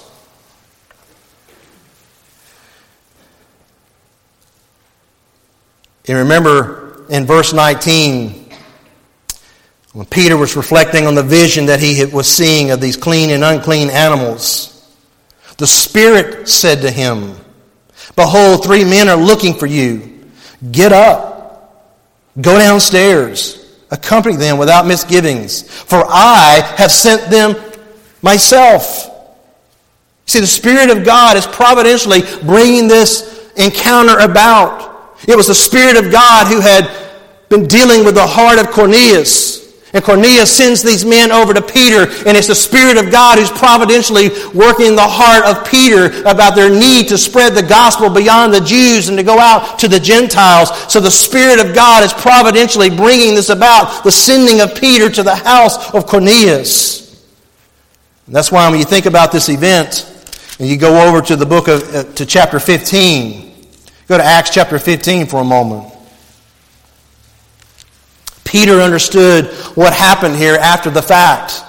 [6.08, 8.52] And remember in verse 19,
[9.93, 13.43] when Peter was reflecting on the vision that he was seeing of these clean and
[13.43, 14.69] unclean animals,
[15.58, 17.36] the Spirit said to him,
[18.15, 20.28] Behold, three men are looking for you.
[20.71, 21.33] Get up,
[22.41, 27.56] go downstairs, accompany them without misgivings, for I have sent them
[28.22, 29.10] myself.
[30.26, 35.17] See, the Spirit of God is providentially bringing this encounter about.
[35.28, 36.89] It was the Spirit of God who had
[37.50, 39.62] been dealing with the heart of Cornelius.
[39.93, 43.51] And Cornelius sends these men over to Peter, and it's the Spirit of God who's
[43.51, 48.51] providentially working in the heart of Peter about their need to spread the gospel beyond
[48.51, 50.91] the Jews and to go out to the Gentiles.
[50.91, 55.21] So the Spirit of God is providentially bringing this about, the sending of Peter to
[55.21, 57.03] the house of Cornelius.
[58.25, 60.10] And that's why when you think about this event,
[60.58, 63.67] and you go over to the book of, uh, to chapter 15,
[64.08, 65.92] go to Acts chapter 15 for a moment.
[68.53, 71.63] Peter understood what happened here after the fact.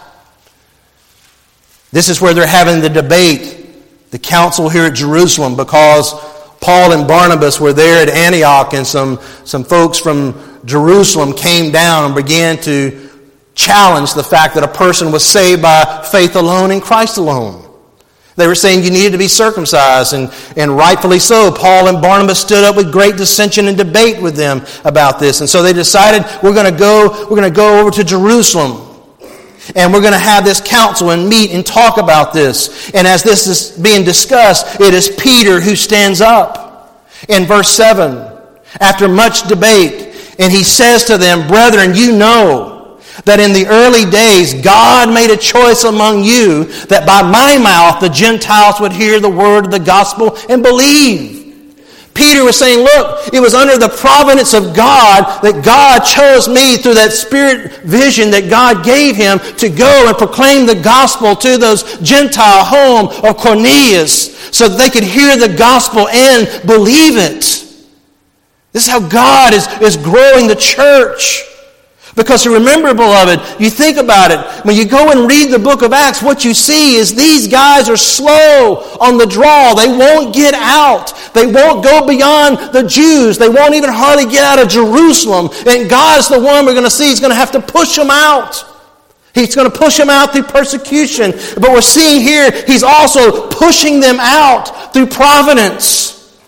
[1.93, 6.13] This is where they're having the debate, the council here at Jerusalem, because
[6.61, 12.05] Paul and Barnabas were there at Antioch, and some, some folks from Jerusalem came down
[12.05, 13.09] and began to
[13.55, 17.64] challenge the fact that a person was saved by faith alone in Christ alone.
[18.37, 21.53] They were saying you needed to be circumcised, and, and rightfully so.
[21.53, 25.41] Paul and Barnabas stood up with great dissension and debate with them about this.
[25.41, 28.81] And so they decided we're going to go, we're going to go over to Jerusalem.
[29.77, 32.91] And we're going to have this council and meet and talk about this.
[32.91, 36.61] And as this is being discussed, it is Peter who stands up.
[37.29, 38.31] In verse 7,
[38.81, 42.74] after much debate, and he says to them, Brethren, you know
[43.25, 48.01] that in the early days God made a choice among you that by my mouth
[48.01, 51.45] the Gentiles would hear the word of the gospel and believe.
[52.15, 56.77] Peter was saying, look, it was under the providence of God that God chose me
[56.77, 61.59] through that spirit vision that God gave him to go and proclaim the gospel to
[61.59, 67.43] those Gentile home of Cornelius so that they could hear the gospel and believe it.
[68.71, 71.43] This is how God is, is growing the church.
[72.17, 74.39] Because remember, beloved, you think about it.
[74.65, 77.89] When you go and read the book of Acts, what you see is these guys
[77.89, 79.75] are slow on the draw.
[79.75, 81.13] They won't get out.
[81.35, 83.37] They won't go beyond the Jews.
[83.37, 85.49] They won't even hardly get out of Jerusalem.
[85.67, 87.09] And God's the one we're going to see.
[87.09, 88.65] He's going to have to push them out.
[89.35, 91.33] He's going to push them out through persecution.
[91.61, 96.39] But we're seeing here, he's also pushing them out through providence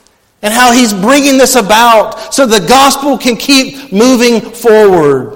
[0.43, 5.36] and how he's bringing this about so the gospel can keep moving forward.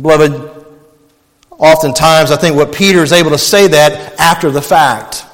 [0.00, 0.66] Beloved,
[1.50, 5.24] oftentimes I think what Peter is able to say that after the fact.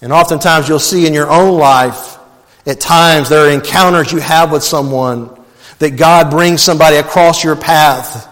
[0.00, 2.18] And oftentimes you'll see in your own life,
[2.66, 5.30] at times there are encounters you have with someone
[5.78, 8.30] that God brings somebody across your path.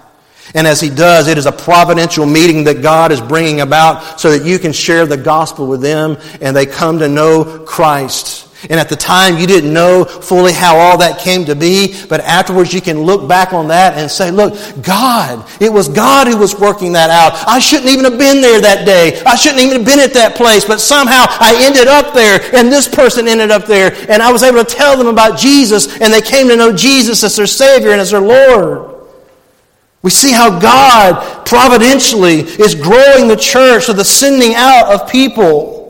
[0.54, 4.36] And as He does, it is a providential meeting that God is bringing about so
[4.36, 8.48] that you can share the gospel with them and they come to know Christ.
[8.70, 12.20] And at the time, you didn't know fully how all that came to be, but
[12.20, 16.36] afterwards you can look back on that and say, look, God, it was God who
[16.36, 17.46] was working that out.
[17.48, 19.20] I shouldn't even have been there that day.
[19.24, 22.70] I shouldn't even have been at that place, but somehow I ended up there, and
[22.70, 26.12] this person ended up there, and I was able to tell them about Jesus, and
[26.12, 28.92] they came to know Jesus as their Savior and as their Lord.
[30.02, 35.81] We see how God providentially is growing the church of the sending out of people.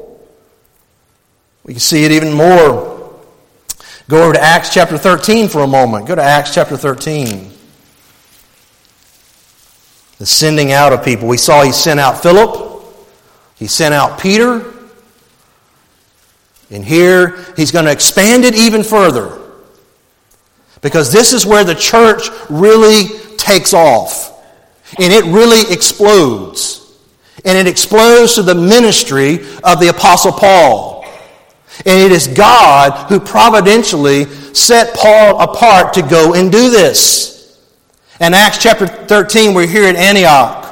[1.64, 3.20] We can see it even more.
[4.08, 6.06] Go over to Acts chapter 13 for a moment.
[6.06, 7.50] Go to Acts chapter 13.
[10.18, 11.28] The sending out of people.
[11.28, 12.84] We saw he sent out Philip,
[13.56, 14.72] he sent out Peter,
[16.70, 19.38] and here he's going to expand it even further.
[20.80, 23.04] Because this is where the church really
[23.36, 24.30] takes off.
[24.98, 26.98] And it really explodes.
[27.44, 30.91] And it explodes to the ministry of the Apostle Paul.
[31.78, 37.58] And it is God who providentially set Paul apart to go and do this.
[38.20, 40.68] In Acts chapter 13, we're here at Antioch.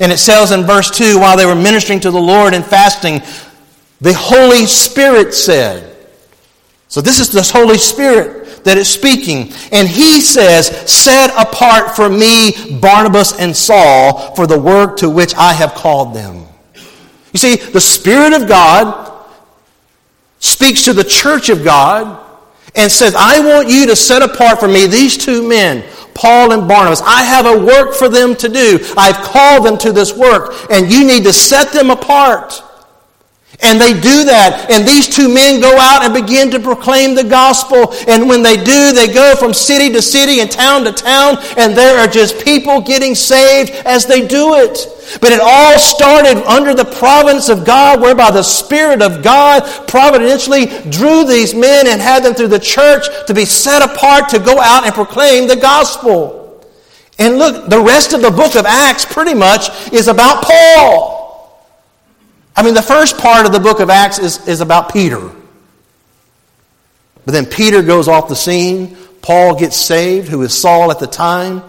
[0.00, 3.20] And it says in verse 2 while they were ministering to the Lord and fasting,
[4.00, 5.92] the Holy Spirit said,
[6.92, 9.50] so this is this Holy Spirit that is speaking.
[9.72, 15.34] And he says, Set apart for me Barnabas and Saul for the work to which
[15.34, 16.46] I have called them.
[17.32, 19.11] You see, the Spirit of God
[20.42, 22.18] speaks to the church of God
[22.74, 25.84] and says, I want you to set apart for me these two men,
[26.14, 27.00] Paul and Barnabas.
[27.04, 28.80] I have a work for them to do.
[28.96, 32.60] I've called them to this work, and you need to set them apart.
[33.62, 34.70] And they do that.
[34.70, 37.94] And these two men go out and begin to proclaim the gospel.
[38.08, 41.38] And when they do, they go from city to city and town to town.
[41.56, 44.88] And there are just people getting saved as they do it.
[45.20, 50.66] But it all started under the providence of God, whereby the Spirit of God providentially
[50.90, 54.60] drew these men and had them through the church to be set apart to go
[54.60, 56.66] out and proclaim the gospel.
[57.18, 61.11] And look, the rest of the book of Acts pretty much is about Paul.
[62.54, 65.30] I mean, the first part of the book of Acts is, is about Peter.
[67.24, 68.96] But then Peter goes off the scene.
[69.22, 71.62] Paul gets saved, who is Saul at the time.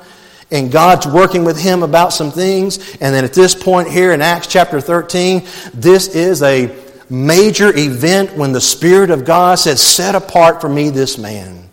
[0.51, 2.77] And God's working with him about some things.
[2.95, 6.75] And then at this point here in Acts chapter 13, this is a
[7.09, 11.69] major event when the Spirit of God says, Set apart for me this man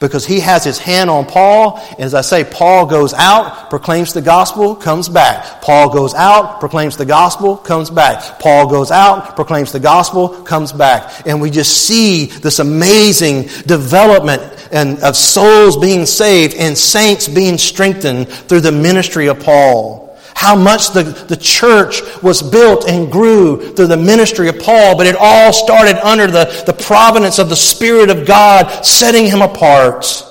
[0.00, 1.78] because he has his hand on Paul.
[1.90, 5.60] And as I say, Paul goes out, proclaims the gospel, comes back.
[5.60, 8.40] Paul goes out, proclaims the gospel, comes back.
[8.40, 11.26] Paul goes out, proclaims the gospel, comes back.
[11.26, 14.42] And we just see this amazing development
[14.72, 19.99] and of souls being saved and saints being strengthened through the ministry of Paul
[20.40, 25.06] how much the, the church was built and grew through the ministry of Paul, but
[25.06, 30.24] it all started under the, the providence of the Spirit of God setting him apart.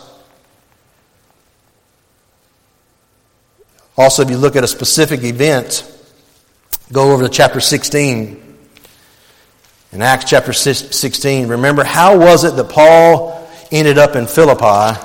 [3.95, 5.87] Also, if you look at a specific event,
[6.91, 8.57] go over to chapter 16.
[9.91, 14.99] In Acts chapter 16, remember how was it that Paul ended up in Philippi?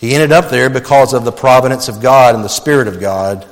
[0.00, 3.46] He ended up there because of the providence of God and the Spirit of God.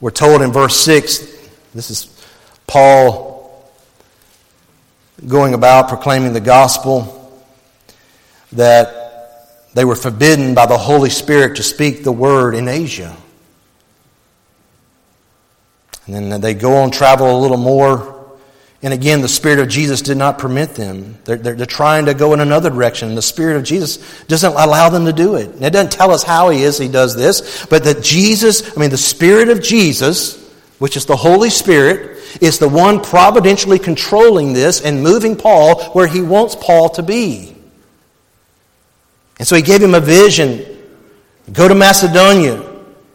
[0.00, 1.18] We're told in verse 6,
[1.74, 2.08] this is
[2.66, 3.72] Paul
[5.26, 7.12] going about proclaiming the gospel,
[8.52, 13.16] that they were forbidden by the Holy Spirit to speak the word in Asia.
[16.06, 18.15] And then they go on travel a little more
[18.82, 21.16] and again, the Spirit of Jesus did not permit them.
[21.24, 23.08] They're, they're, they're, trying to go in another direction.
[23.08, 25.48] And the Spirit of Jesus doesn't allow them to do it.
[25.48, 28.80] And it doesn't tell us how He is He does this, but that Jesus, I
[28.80, 30.36] mean, the Spirit of Jesus,
[30.78, 36.06] which is the Holy Spirit, is the one providentially controlling this and moving Paul where
[36.06, 37.56] He wants Paul to be.
[39.38, 40.64] And so He gave him a vision
[41.52, 42.65] go to Macedonia.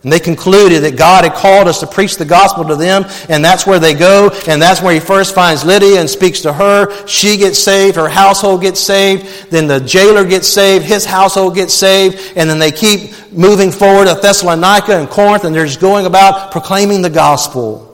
[0.04, 3.46] And they concluded that God had called us to preach the gospel to them, and
[3.46, 7.06] that's where they go, and that's where he first finds Lydia and speaks to her.
[7.06, 11.76] She gets saved, her household gets saved, then the jailer gets saved, his household gets
[11.76, 16.08] saved, and then they keep moving forward to Thessalonica and Corinth, and they're just going
[16.08, 17.88] about proclaiming the gospel.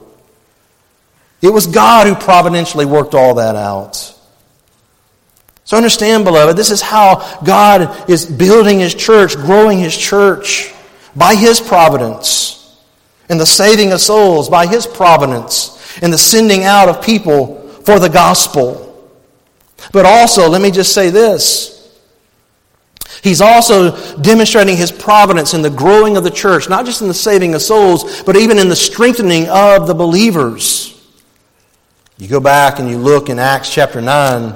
[1.42, 4.14] It was God who providentially worked all that out.
[5.66, 10.74] So understand, beloved, this is how God is building his church, growing his church
[11.18, 12.78] by His providence,
[13.28, 18.00] and the saving of souls by His providence, and the sending out of people for
[18.00, 18.84] the gospel.
[19.92, 21.74] But also, let me just say this.
[23.24, 27.14] He's also demonstrating his providence in the growing of the church, not just in the
[27.14, 30.94] saving of souls, but even in the strengthening of the believers.
[32.18, 34.56] You go back and you look in Acts chapter 9.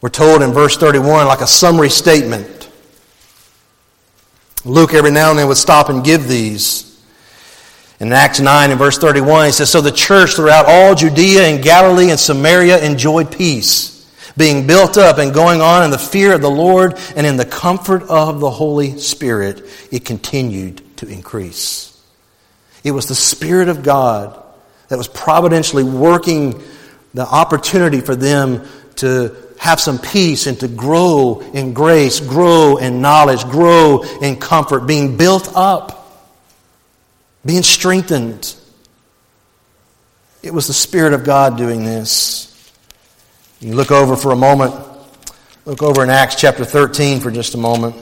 [0.00, 2.57] We're told in verse 31, like a summary statement
[4.64, 6.84] Luke every now and then would stop and give these.
[8.00, 11.62] In Acts 9 and verse 31, he says, So the church throughout all Judea and
[11.62, 14.06] Galilee and Samaria enjoyed peace,
[14.36, 17.44] being built up and going on in the fear of the Lord and in the
[17.44, 19.64] comfort of the Holy Spirit.
[19.90, 21.88] It continued to increase.
[22.84, 24.40] It was the Spirit of God
[24.88, 26.62] that was providentially working
[27.14, 33.00] the opportunity for them to have some peace and to grow in grace, grow in
[33.00, 36.24] knowledge, grow in comfort, being built up,
[37.44, 38.54] being strengthened.
[40.42, 42.44] It was the Spirit of God doing this.
[43.60, 44.74] You look over for a moment,
[45.64, 47.96] look over in Acts chapter 13 for just a moment.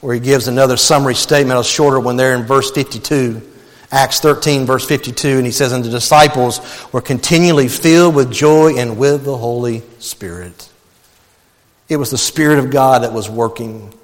[0.00, 3.54] Where he gives another summary statement, a shorter one there in verse 52.
[3.90, 6.60] Acts 13, verse 52, and he says, And the disciples
[6.92, 10.68] were continually filled with joy and with the Holy Spirit.
[11.88, 13.94] It was the Spirit of God that was working,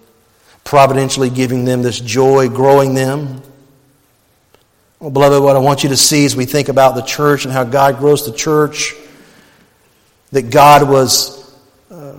[0.62, 3.42] providentially giving them this joy, growing them.
[5.00, 7.52] Well, beloved, what I want you to see as we think about the church and
[7.52, 8.94] how God grows the church,
[10.30, 11.52] that God was
[11.90, 12.18] uh,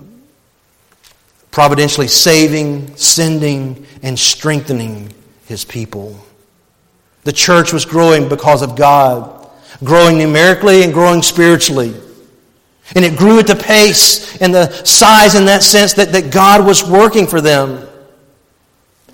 [1.50, 5.14] providentially saving, sending, and strengthening
[5.46, 6.22] his people.
[7.24, 9.48] The church was growing because of God,
[9.82, 11.94] growing numerically and growing spiritually.
[12.94, 16.66] And it grew at the pace and the size in that sense that, that God
[16.66, 17.88] was working for them.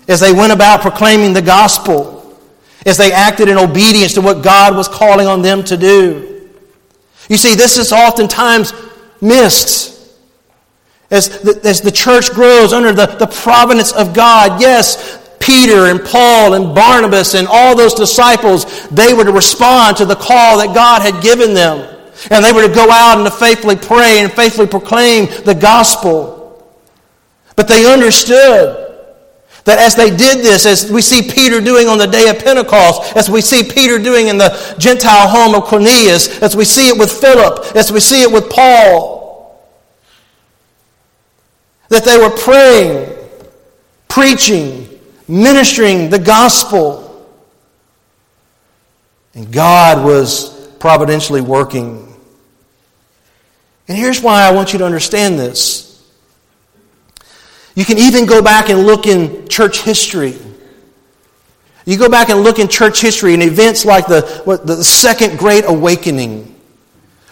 [0.07, 2.37] as they went about proclaiming the gospel,
[2.85, 6.49] as they acted in obedience to what God was calling on them to do.
[7.29, 8.73] You see, this is oftentimes
[9.21, 9.89] missed.
[11.09, 15.99] As the, as the church grows under the, the providence of God, yes, Peter and
[16.03, 20.73] Paul and Barnabas and all those disciples, they were to respond to the call that
[20.75, 21.87] God had given them.
[22.29, 26.37] And they were to go out and to faithfully pray and faithfully proclaim the gospel.
[27.55, 28.91] But they understood
[29.65, 33.15] that as they did this, as we see Peter doing on the day of Pentecost,
[33.15, 36.97] as we see Peter doing in the Gentile home of Cornelius, as we see it
[36.97, 39.19] with Philip, as we see it with Paul,
[41.89, 43.15] that they were praying,
[44.07, 44.90] preaching,
[45.31, 47.07] ministering the gospel.
[49.33, 52.13] And God was providentially working.
[53.87, 55.87] And here's why I want you to understand this.
[57.75, 60.37] You can even go back and look in church history.
[61.85, 65.39] You go back and look in church history and events like the, what, the Second
[65.39, 66.50] Great Awakening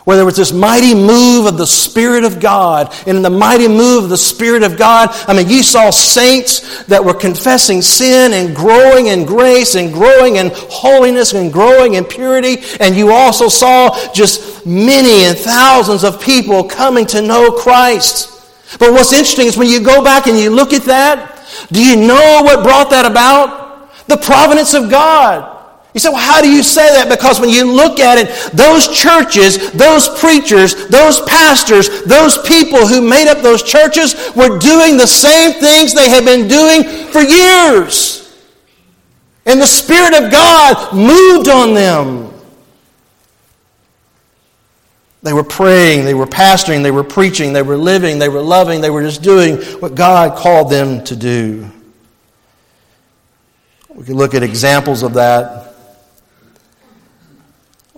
[0.06, 2.94] where there was this mighty move of the Spirit of God.
[3.06, 6.84] And in the mighty move of the Spirit of God, I mean, you saw saints
[6.86, 12.06] that were confessing sin and growing in grace and growing in holiness and growing in
[12.06, 12.58] purity.
[12.80, 18.36] And you also saw just many and thousands of people coming to know Christ.
[18.80, 21.36] But what's interesting is when you go back and you look at that,
[21.72, 24.08] do you know what brought that about?
[24.08, 25.59] The providence of God.
[25.94, 27.10] You say, well, how do you say that?
[27.10, 33.02] Because when you look at it, those churches, those preachers, those pastors, those people who
[33.02, 38.20] made up those churches were doing the same things they had been doing for years.
[39.48, 42.34] And the Spirit of God moved on them.
[45.24, 48.80] They were praying, they were pastoring, they were preaching, they were living, they were loving,
[48.80, 51.70] they were just doing what God called them to do.
[53.90, 55.70] We can look at examples of that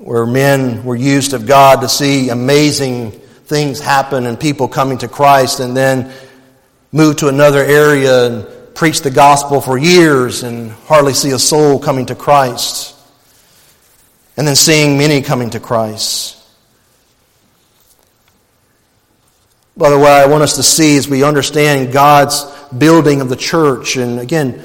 [0.01, 5.07] where men were used of God to see amazing things happen and people coming to
[5.07, 6.11] Christ and then
[6.91, 11.79] move to another area and preach the gospel for years and hardly see a soul
[11.79, 12.95] coming to Christ.
[14.37, 16.37] And then seeing many coming to Christ.
[19.77, 22.43] By the way, I want us to see as we understand God's
[22.77, 24.63] building of the church, and again,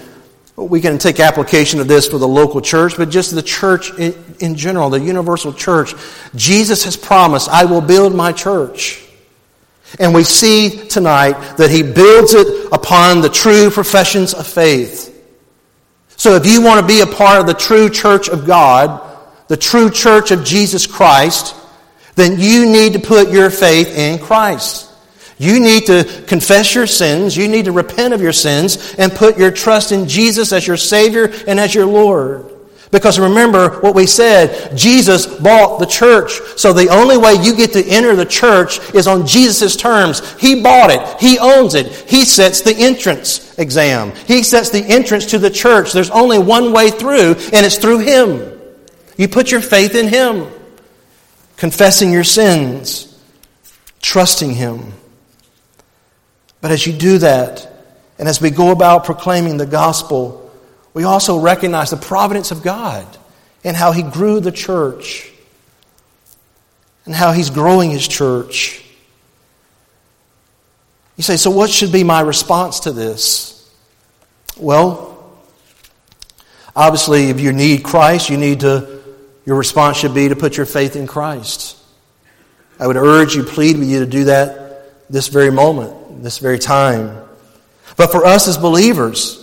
[0.56, 4.54] we can take application of this for the local church, but just the church in,
[4.56, 5.94] general, the universal church.
[6.34, 9.02] Jesus has promised, I will build my church.
[9.98, 15.12] And we see tonight that he builds it upon the true professions of faith.
[16.16, 19.02] So if you want to be a part of the true church of God,
[19.48, 21.54] the true church of Jesus Christ,
[22.14, 24.85] then you need to put your faith in Christ.
[25.38, 27.36] You need to confess your sins.
[27.36, 30.78] You need to repent of your sins and put your trust in Jesus as your
[30.78, 32.52] Savior and as your Lord.
[32.90, 36.40] Because remember what we said, Jesus bought the church.
[36.56, 40.22] So the only way you get to enter the church is on Jesus' terms.
[40.40, 41.20] He bought it.
[41.20, 41.88] He owns it.
[42.08, 44.12] He sets the entrance exam.
[44.26, 45.92] He sets the entrance to the church.
[45.92, 48.52] There's only one way through, and it's through Him.
[49.16, 50.46] You put your faith in Him,
[51.56, 53.20] confessing your sins,
[54.00, 54.92] trusting Him.
[56.60, 57.72] But as you do that,
[58.18, 60.50] and as we go about proclaiming the gospel,
[60.94, 63.06] we also recognize the providence of God
[63.62, 65.30] and how He grew the church
[67.04, 68.82] and how He's growing His church.
[71.16, 73.70] You say, so what should be my response to this?
[74.58, 75.30] Well,
[76.74, 79.02] obviously, if you need Christ, you need to,
[79.44, 81.76] your response should be to put your faith in Christ.
[82.78, 86.58] I would urge you, plead with you to do that this very moment this very
[86.58, 87.22] time.
[87.96, 89.42] But for us as believers,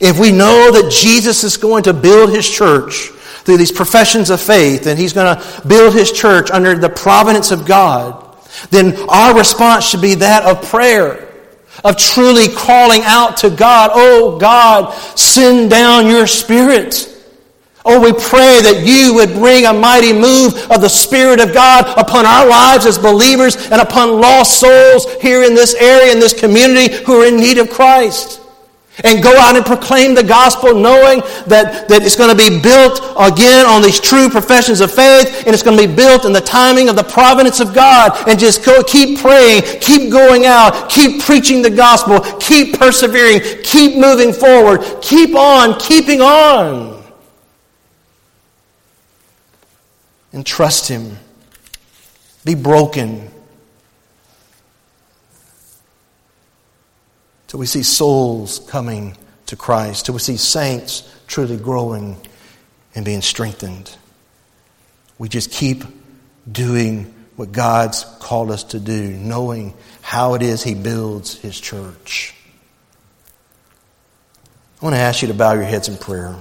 [0.00, 3.08] if we know that Jesus is going to build his church
[3.44, 7.50] through these professions of faith and he's going to build his church under the providence
[7.50, 8.26] of God,
[8.70, 11.28] then our response should be that of prayer,
[11.82, 17.06] of truly calling out to God, Oh God, send down your spirit.
[17.84, 21.86] Oh, we pray that you would bring a mighty move of the Spirit of God
[21.98, 26.38] upon our lives as believers and upon lost souls here in this area, in this
[26.38, 28.40] community who are in need of Christ.
[29.02, 33.00] And go out and proclaim the gospel knowing that, that it's going to be built
[33.16, 36.40] again on these true professions of faith and it's going to be built in the
[36.42, 38.12] timing of the providence of God.
[38.28, 43.96] And just go, keep praying, keep going out, keep preaching the gospel, keep persevering, keep
[43.96, 46.99] moving forward, keep on keeping on.
[50.32, 51.16] And trust Him.
[52.44, 53.30] Be broken.
[57.48, 59.16] Till we see souls coming
[59.46, 62.16] to Christ, till we see saints truly growing
[62.94, 63.96] and being strengthened.
[65.18, 65.84] We just keep
[66.50, 72.34] doing what God's called us to do, knowing how it is He builds His church.
[74.80, 76.36] I want to ask you to bow your heads in prayer.